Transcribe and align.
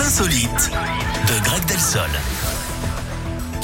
insolites 0.00 0.70
de 1.28 1.44
Greg 1.44 1.64
Delsol. 1.66 2.08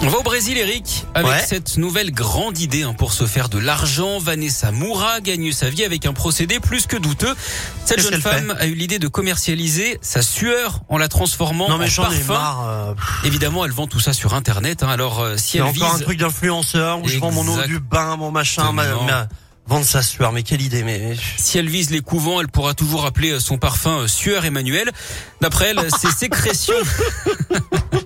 On 0.03 0.09
va 0.09 0.19
au 0.19 0.23
Brésil, 0.23 0.57
Eric, 0.57 1.05
avec 1.15 1.31
Ouais. 1.31 1.45
cette 1.47 1.77
nouvelle 1.77 2.11
grande 2.11 2.59
idée 2.59 2.85
hein, 2.85 2.95
pour 2.97 3.13
se 3.13 3.27
faire 3.27 3.51
de 3.51 3.59
l'argent. 3.59 4.19
Vanessa 4.19 4.73
Moura 4.73 5.21
gagne 5.21 5.53
sa 5.53 5.69
vie 5.69 5.85
avec 5.85 6.07
un 6.07 6.15
procédé 6.15 6.59
plus 6.59 6.87
que 6.87 6.97
douteux. 6.97 7.35
Cette 7.85 8.01
jeune 8.01 8.21
femme 8.21 8.57
a 8.59 8.67
eu 8.67 8.75
l'idée 8.75 8.99
de 8.99 9.09
commercialiser 9.09 9.99
sa 10.01 10.23
sueur 10.23 10.81
en 10.89 10.97
la 10.97 11.09
transformant 11.09 11.69
Non 11.69 11.75
en 11.75 11.79
mais 11.79 11.89
j'en 11.89 12.05
ai 12.11 12.17
parfum. 12.17 12.33
marre. 12.33 12.69
euh, 12.69 12.95
Évidemment, 13.25 13.65
elle 13.67 13.73
vend 13.73 13.87
tout 13.87 14.01
ça 14.01 14.15
sur 14.15 14.33
Internet. 14.33 14.83
hein. 14.83 14.89
Alors, 14.89 15.21
euh, 15.21 15.37
si 15.37 15.59
elle 15.59 15.65
encore 15.65 15.75
vise, 15.75 16.01
un 16.01 16.05
truc 16.05 16.19
d'influenceur 16.19 17.01
où 17.03 17.09
je 17.09 17.19
vends 17.19 17.31
mon 17.33 17.47
eau 17.47 17.63
du 17.65 17.79
bain, 17.79 18.17
mon 18.17 18.31
machin, 18.31 18.73
ma, 18.73 18.85
ma- 19.05 19.29
vendre 19.71 19.87
sa 19.87 20.03
sueur. 20.03 20.33
Mais 20.33 20.43
quelle 20.43 20.63
idée 20.63 20.83
mais 20.83 21.17
si 21.37 21.57
elle 21.57 21.69
vise 21.69 21.91
les 21.91 22.01
couvents, 22.01 22.41
elle 22.41 22.49
pourra 22.49 22.75
toujours 22.75 23.07
appeler 23.07 23.39
son 23.39 23.57
parfum 23.57 24.01
euh, 24.01 24.09
sueur 24.09 24.45
Emmanuel. 24.45 24.91
D'après 25.41 25.69
elle, 25.69 25.89
ses 25.97 26.11
sécrétions. 26.11 26.75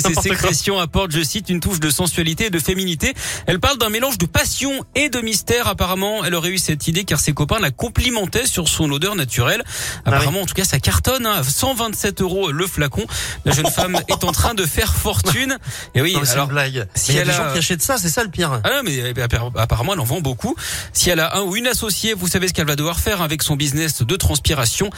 ses, 0.00 0.14
ses 0.14 0.20
sécrétions 0.20 0.78
apportent, 0.78 1.10
je 1.12 1.22
cite, 1.22 1.48
une 1.48 1.60
touche 1.60 1.80
de 1.80 1.90
sensualité 1.90 2.46
et 2.46 2.50
de 2.50 2.58
féminité. 2.58 3.14
Elle 3.46 3.60
parle 3.60 3.78
d'un 3.78 3.88
mélange 3.90 4.18
de 4.18 4.26
passion 4.26 4.70
et 4.94 5.08
de 5.08 5.20
mystère. 5.20 5.68
Apparemment, 5.68 6.24
elle 6.24 6.34
aurait 6.34 6.50
eu 6.50 6.58
cette 6.58 6.86
idée 6.88 7.04
car 7.04 7.20
ses 7.20 7.32
copains 7.32 7.58
la 7.58 7.70
complimentaient 7.70 8.46
sur 8.46 8.68
son 8.68 8.90
odeur 8.90 9.14
naturelle. 9.14 9.62
Ah 9.66 10.10
Apparemment, 10.10 10.42
en 10.42 10.46
tout 10.46 10.54
cas, 10.54 10.64
ça 10.64 10.78
cartonne. 10.78 11.26
Hein. 11.26 11.42
127 11.42 12.20
euros 12.22 12.50
le 12.50 12.66
flacon. 12.66 13.06
La 13.44 13.52
jeune 13.52 13.66
femme 13.70 13.98
est 14.08 14.24
en 14.24 14.32
train 14.32 14.54
de 14.54 14.64
faire 14.66 14.94
fortune. 14.94 15.56
Et 15.94 16.02
oui, 16.02 16.14
Non, 16.14 16.22
alors 16.30 16.44
une 16.46 16.50
blague. 16.52 16.86
si 16.94 17.12
Mais 17.12 17.14
il 17.14 17.16
y 17.16 17.18
a 17.18 17.22
elle 17.22 17.28
des 17.28 17.34
a- 17.34 17.46
gens 17.46 17.52
qui 17.52 17.58
achètent 17.58 17.82
ça, 17.82 17.98
c'est 17.98 18.08
ça 18.08 18.22
le 18.24 18.30
pire. 18.30 18.60
Ah 18.64 18.70
non, 18.70 18.80
mais 18.84 19.00
euh, 19.00 19.12
appar- 19.12 19.52
apparemment, 19.56 19.92
elle 19.94 20.00
en 20.00 20.04
vend 20.04 20.20
beaucoup. 20.20 20.54
Si 20.92 21.10
elle 21.10 21.20
a 21.20 21.36
un 21.36 21.42
ou 21.42 21.56
une 21.56 21.66
associée, 21.66 22.14
vous 22.14 22.28
savez 22.28 22.48
ce 22.48 22.52
qu'elle 22.52 22.66
va 22.66 22.76
devoir 22.76 22.98
faire 23.00 23.22
avec 23.22 23.42
son 23.42 23.56
business 23.56 24.02
de 24.02 24.16
transpiration? 24.16 24.90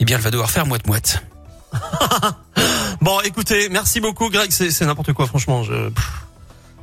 Eh 0.00 0.04
bien, 0.04 0.16
elle 0.16 0.22
va 0.22 0.30
devoir 0.30 0.50
faire 0.50 0.66
moite-moite. 0.66 1.22
Bon, 3.00 3.20
écoutez, 3.20 3.68
merci 3.70 4.00
beaucoup, 4.00 4.28
Greg. 4.30 4.50
C'est 4.50 4.80
n'importe 4.84 5.12
quoi, 5.12 5.26
franchement. 5.26 5.62
Je. 5.62 5.90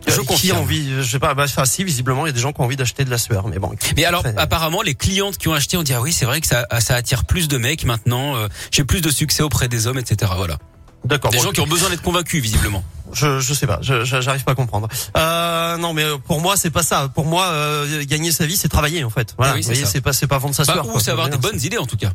Je 0.07 0.19
Euh, 0.19 0.23
qui 0.35 0.51
a 0.51 0.55
envie, 0.55 0.87
je 1.01 1.09
sais 1.09 1.17
pas, 1.17 1.33
bah, 1.33 1.45
enfin, 1.45 1.65
si, 1.65 1.83
visiblement, 1.83 2.25
il 2.27 2.29
y 2.29 2.31
a 2.31 2.33
des 2.33 2.39
gens 2.39 2.53
qui 2.53 2.61
ont 2.61 2.65
envie 2.65 2.75
d'acheter 2.75 3.05
de 3.05 3.09
la 3.09 3.17
sueur, 3.17 3.47
mais 3.47 3.57
bon. 3.57 3.71
Mais 3.97 4.05
alors, 4.05 4.19
Après, 4.19 4.39
apparemment, 4.39 4.83
les 4.83 4.93
clientes 4.93 5.37
qui 5.39 5.47
ont 5.47 5.53
acheté 5.53 5.77
ont 5.77 5.83
dit, 5.83 5.93
ah 5.95 6.01
oui, 6.01 6.13
c'est 6.13 6.25
vrai 6.25 6.41
que 6.41 6.47
ça, 6.47 6.67
ça 6.79 6.93
attire 6.93 7.25
plus 7.25 7.47
de 7.47 7.57
mecs 7.57 7.85
maintenant, 7.85 8.35
euh, 8.35 8.47
j'ai 8.69 8.83
plus 8.83 9.01
de 9.01 9.09
succès 9.09 9.41
auprès 9.41 9.67
des 9.67 9.87
hommes, 9.87 9.97
etc. 9.97 10.31
Voilà. 10.37 10.59
D'accord. 11.05 11.31
Des 11.31 11.37
bon, 11.37 11.43
gens 11.45 11.51
qui 11.51 11.59
ont 11.61 11.65
besoin 11.67 11.89
d'être 11.89 12.03
convaincus, 12.03 12.39
visiblement. 12.41 12.83
Je, 13.13 13.39
je 13.39 13.53
sais 13.55 13.65
pas, 13.65 13.79
j'arrive 13.81 14.43
pas 14.43 14.51
à 14.51 14.55
comprendre. 14.55 14.87
Euh, 15.17 15.77
non, 15.77 15.93
mais 15.93 16.03
euh, 16.03 16.17
pour 16.17 16.39
moi, 16.39 16.55
c'est 16.55 16.69
pas 16.71 16.83
ça. 16.83 17.07
Pour 17.13 17.25
moi, 17.25 17.45
euh, 17.47 18.03
gagner 18.05 18.31
sa 18.31 18.45
vie, 18.45 18.57
c'est 18.57 18.69
travailler, 18.69 19.03
en 19.03 19.09
fait. 19.09 19.33
Voilà. 19.37 19.53
Ah 19.53 19.55
oui, 19.55 19.63
c'est 19.63 20.01
pas, 20.01 20.13
c'est 20.13 20.27
pas 20.27 20.37
vendre 20.37 20.53
sa 20.53 20.65
Bah, 20.65 20.73
sueur. 20.73 20.87
ou 20.87 20.91
quoi. 20.91 21.01
c'est 21.01 21.11
avoir 21.11 21.29
des 21.29 21.37
bonnes 21.37 21.61
idées, 21.61 21.79
en 21.79 21.87
tout 21.87 21.97
cas. 21.97 22.11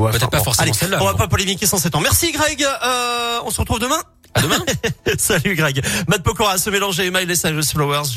Ouais, 0.00 0.10
peut-être 0.12 0.30
pas 0.30 0.38
bon. 0.38 0.44
forcément 0.44 0.72
celle-là, 0.72 0.98
On 1.00 1.06
va 1.06 1.14
pas 1.14 1.28
polémiquer 1.28 1.66
sans 1.66 1.78
s'étendre. 1.78 2.04
Merci, 2.04 2.32
Greg. 2.32 2.62
Euh, 2.64 3.38
on 3.44 3.50
se 3.50 3.60
retrouve 3.60 3.78
demain. 3.78 4.00
À 4.34 4.42
demain. 4.42 4.58
Salut, 5.18 5.56
Greg. 5.56 5.82
Matt 6.08 6.22
Pokora, 6.22 6.56
se 6.56 6.70
mélanger, 6.70 7.10
Miley 7.10 7.34
Cyrus 7.34 7.72
Flowers. 7.72 8.14